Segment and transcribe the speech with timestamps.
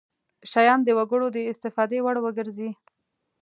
[0.51, 2.69] شیان د وګړو د استفادې وړ وګرځي.